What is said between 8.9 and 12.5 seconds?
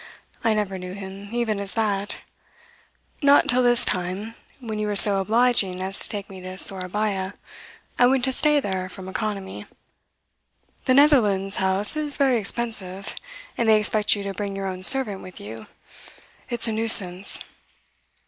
economy. The Netherlands House is very